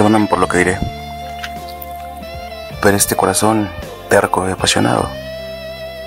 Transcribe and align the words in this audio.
Perdóname 0.00 0.28
por 0.28 0.38
lo 0.38 0.48
que 0.48 0.56
diré. 0.56 0.78
Pero 2.80 2.96
este 2.96 3.16
corazón 3.16 3.68
terco 4.08 4.48
y 4.48 4.52
apasionado 4.52 5.06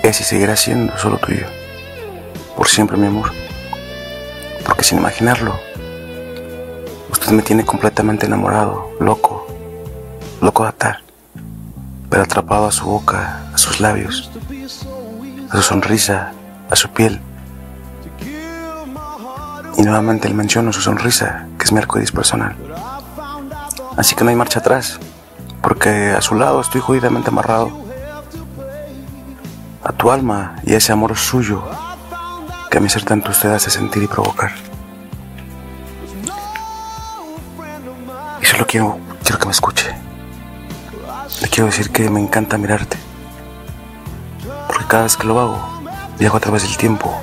es 0.01 0.19
y 0.19 0.23
seguirá 0.23 0.55
siendo 0.55 0.97
solo 0.97 1.19
tuyo. 1.19 1.45
Por 2.57 2.67
siempre, 2.67 2.97
mi 2.97 3.05
amor. 3.05 3.31
Porque 4.65 4.83
sin 4.83 4.97
imaginarlo, 4.97 5.53
usted 7.11 7.33
me 7.33 7.43
tiene 7.43 7.65
completamente 7.65 8.25
enamorado, 8.25 8.89
loco, 8.99 9.45
loco 10.41 10.63
de 10.63 10.69
atar, 10.69 11.01
pero 12.09 12.23
atrapado 12.23 12.65
a 12.65 12.71
su 12.71 12.85
boca, 12.85 13.43
a 13.53 13.57
sus 13.59 13.79
labios, 13.79 14.31
a 15.51 15.57
su 15.57 15.61
sonrisa, 15.61 16.31
a 16.67 16.75
su 16.75 16.89
piel. 16.89 17.21
Y 19.77 19.83
nuevamente 19.83 20.29
le 20.29 20.33
menciono 20.33 20.73
su 20.73 20.81
sonrisa, 20.81 21.45
que 21.59 21.65
es 21.65 21.71
mi 21.71 21.77
arcoíris 21.77 22.11
personal. 22.11 22.55
Así 23.95 24.15
que 24.15 24.23
no 24.23 24.31
hay 24.31 24.35
marcha 24.35 24.59
atrás, 24.59 24.99
porque 25.61 26.11
a 26.11 26.21
su 26.21 26.35
lado 26.35 26.61
estoy 26.61 26.81
jodidamente 26.81 27.29
amarrado. 27.29 27.71
A 29.83 29.91
tu 29.91 30.11
alma 30.11 30.55
y 30.63 30.73
a 30.73 30.77
ese 30.77 30.91
amor 30.91 31.15
suyo 31.15 31.63
que 32.71 32.77
a 32.79 32.81
mi 32.81 32.89
ser 32.89 33.03
tanto 33.03 33.29
usted 33.29 33.51
hace 33.51 33.69
sentir 33.69 34.01
y 34.01 34.07
provocar. 34.07 34.51
Y 38.41 38.45
solo 38.45 38.65
quiero, 38.65 38.97
quiero 39.23 39.39
que 39.39 39.45
me 39.45 39.51
escuche. 39.51 39.95
Le 41.41 41.47
quiero 41.49 41.67
decir 41.67 41.91
que 41.91 42.09
me 42.09 42.19
encanta 42.19 42.57
mirarte. 42.57 42.97
Porque 44.67 44.85
cada 44.87 45.03
vez 45.03 45.17
que 45.17 45.27
lo 45.27 45.39
hago, 45.39 45.61
viajo 46.17 46.37
a 46.37 46.39
través 46.39 46.63
del 46.63 46.77
tiempo 46.77 47.15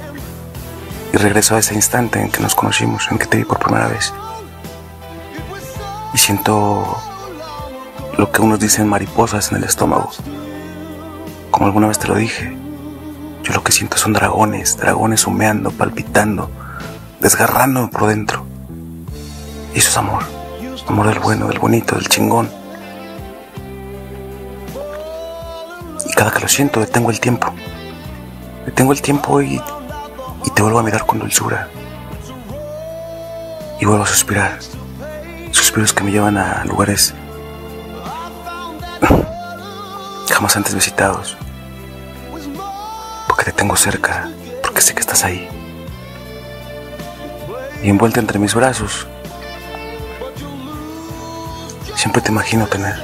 y 1.13 1.17
regreso 1.17 1.57
a 1.57 1.59
ese 1.59 1.75
instante 1.75 2.21
en 2.21 2.31
que 2.31 2.41
nos 2.41 2.55
conocimos, 2.55 3.09
en 3.11 3.19
que 3.19 3.27
te 3.27 3.39
vi 3.39 3.45
por 3.45 3.59
primera 3.59 3.89
vez 3.89 4.13
y 6.13 6.19
siento 6.19 6.97
lo 8.19 8.31
que 8.33 8.43
unos 8.43 8.61
dicen 8.61 8.89
mariposas 8.89 9.51
en 9.51 9.59
el 9.59 9.65
estómago. 9.65 10.11
Como 11.51 11.67
alguna 11.67 11.89
vez 11.89 11.99
te 11.99 12.09
lo 12.09 12.15
dije, 12.15 12.57
yo 13.43 13.53
lo 13.55 13.63
que 13.63 13.73
siento 13.73 13.97
son 13.97 14.13
dragones, 14.13 14.77
dragones 14.77 15.27
humeando, 15.27 15.71
palpitando, 15.71 16.51
desgarrándome 17.21 17.89
por 17.89 18.07
dentro. 18.07 18.45
Y 19.75 19.79
eso 19.79 19.91
es 19.91 19.97
amor, 19.97 20.25
amor 20.87 21.09
del 21.09 21.21
bueno, 21.21 21.49
del 21.49 21.59
bonito, 21.59 21.95
del 21.97 22.09
chingón. 22.09 22.51
Y 26.09 26.13
cada 26.13 26.31
que 26.31 26.41
lo 26.41 26.49
siento, 26.49 26.81
detengo 26.81 27.11
el 27.11 27.21
tiempo. 27.21 27.53
Detengo 28.67 28.93
el 28.93 29.01
tiempo 29.01 29.41
y, 29.41 29.61
y 30.45 30.51
te 30.51 30.63
vuelvo 30.63 30.81
a 30.81 30.83
mirar 30.83 31.07
con 31.07 31.19
dulzura. 31.19 31.69
Y 33.81 33.87
vuelvo 33.87 34.05
a 34.05 34.07
suspirar 34.07 34.59
que 35.73 36.03
me 36.03 36.11
llevan 36.11 36.37
a 36.37 36.65
lugares 36.65 37.15
jamás 40.29 40.57
antes 40.57 40.75
visitados. 40.75 41.37
Porque 43.29 43.45
te 43.45 43.53
tengo 43.53 43.77
cerca, 43.77 44.29
porque 44.65 44.81
sé 44.81 44.95
que 44.95 45.01
estás 45.01 45.23
ahí. 45.23 45.49
Y 47.85 47.89
envuelta 47.89 48.19
entre 48.19 48.41
mis 48.41 48.55
brazos, 48.55 49.07
siempre 51.95 52.21
te 52.21 52.33
imagino 52.33 52.67
tener. 52.67 52.97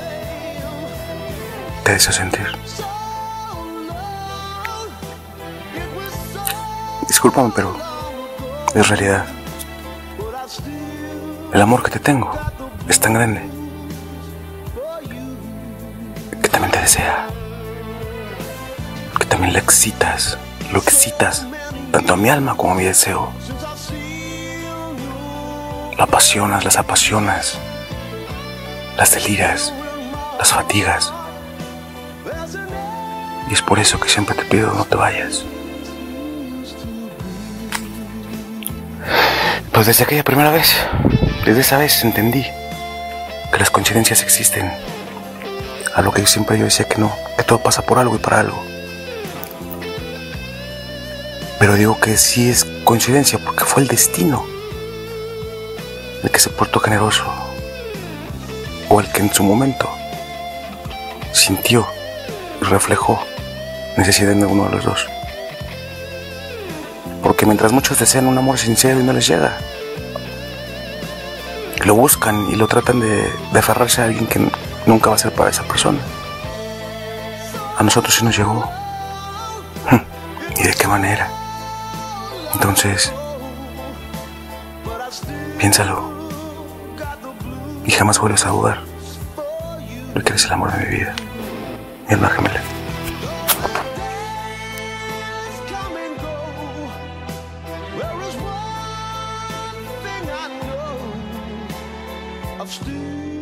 Te 1.84 1.92
deseo 1.92 2.12
sentir. 2.12 2.48
Discúlpame, 7.06 7.52
pero 7.54 7.76
es 8.74 8.88
realidad. 8.88 9.24
El 11.52 11.60
amor 11.60 11.82
que 11.82 11.90
te 11.90 11.98
tengo 11.98 12.30
es 12.88 13.00
tan 13.00 13.14
grande 13.14 13.42
que 16.42 16.48
también 16.48 16.70
te 16.72 16.80
desea, 16.80 17.26
que 19.18 19.26
también 19.26 19.52
le 19.52 19.58
excitas, 19.58 20.38
lo 20.72 20.78
excitas, 20.78 21.46
tanto 21.92 22.14
a 22.14 22.16
mi 22.16 22.28
alma 22.28 22.56
como 22.56 22.72
a 22.72 22.74
mi 22.74 22.84
deseo. 22.84 23.32
La 25.96 26.04
apasionas, 26.04 26.64
las 26.64 26.76
apasionas, 26.76 27.58
las 28.96 29.12
deliras, 29.12 29.72
las 30.38 30.52
fatigas. 30.52 31.12
Y 33.48 33.54
es 33.54 33.62
por 33.62 33.78
eso 33.78 33.98
que 33.98 34.08
siempre 34.08 34.34
te 34.34 34.44
pido 34.44 34.72
no 34.74 34.84
te 34.84 34.96
vayas. 34.96 35.44
Pues 39.76 39.88
desde 39.88 40.04
aquella 40.04 40.24
primera 40.24 40.50
vez 40.50 40.74
desde 41.44 41.60
esa 41.60 41.76
vez 41.76 42.02
entendí 42.02 42.46
que 43.52 43.58
las 43.58 43.70
coincidencias 43.70 44.22
existen. 44.22 44.72
A 45.94 46.00
lo 46.00 46.12
que 46.12 46.26
siempre 46.26 46.58
yo 46.58 46.64
decía 46.64 46.88
que 46.88 46.96
no, 46.96 47.14
que 47.36 47.44
todo 47.44 47.58
pasa 47.58 47.82
por 47.82 47.98
algo 47.98 48.16
y 48.16 48.18
para 48.18 48.40
algo. 48.40 48.58
Pero 51.58 51.74
digo 51.74 52.00
que 52.00 52.16
sí 52.16 52.48
es 52.48 52.64
coincidencia 52.84 53.38
porque 53.38 53.64
fue 53.64 53.82
el 53.82 53.88
destino 53.88 54.46
el 56.22 56.30
que 56.30 56.38
se 56.38 56.48
portó 56.48 56.80
generoso 56.80 57.26
o 58.88 58.98
el 58.98 59.12
que 59.12 59.20
en 59.20 59.34
su 59.34 59.44
momento 59.44 59.90
sintió 61.32 61.86
y 62.62 62.64
reflejó 62.64 63.22
necesidad 63.98 64.34
de 64.34 64.46
uno 64.46 64.70
de 64.70 64.76
los 64.76 64.84
dos. 64.86 65.15
Porque 67.26 67.44
mientras 67.44 67.72
muchos 67.72 67.98
desean 67.98 68.28
un 68.28 68.38
amor 68.38 68.56
sincero 68.56 69.00
y 69.00 69.02
no 69.02 69.12
les 69.12 69.26
llega, 69.26 69.58
lo 71.84 71.96
buscan 71.96 72.48
y 72.50 72.54
lo 72.54 72.68
tratan 72.68 73.00
de, 73.00 73.28
aferrarse 73.52 74.00
a 74.00 74.04
alguien 74.04 74.28
que 74.28 74.48
nunca 74.86 75.10
va 75.10 75.16
a 75.16 75.18
ser 75.18 75.32
para 75.32 75.50
esa 75.50 75.64
persona. 75.64 75.98
A 77.76 77.82
nosotros 77.82 78.14
sí 78.14 78.24
nos 78.24 78.38
llegó. 78.38 78.70
¿Y 80.56 80.62
de 80.68 80.74
qué 80.74 80.86
manera? 80.86 81.28
Entonces, 82.54 83.12
piénsalo. 85.58 86.08
Y 87.84 87.90
jamás 87.90 88.20
vuelves 88.20 88.46
a 88.46 88.50
dudar. 88.50 88.78
Porque 90.12 90.28
eres 90.28 90.44
el 90.44 90.52
amor 90.52 90.70
de 90.74 90.78
mi 90.78 90.96
vida. 90.96 91.12
Mi 92.08 92.14
alma. 92.14 92.30
Still. 102.66 103.35